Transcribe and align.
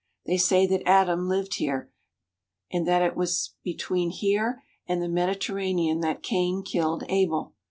They 0.25 0.37
say 0.37 0.65
that 0.65 0.81
Adam 0.87 1.29
lived 1.29 1.57
here, 1.57 1.91
and 2.71 2.87
that 2.87 3.03
it 3.03 3.15
was 3.15 3.53
between 3.63 4.09
here 4.09 4.63
and 4.87 4.99
the 4.99 5.07
Medi 5.07 5.35
terranean 5.37 6.01
that 6.01 6.23
Cain 6.23 6.63
killed 6.63 7.03
Abel. 7.07 7.53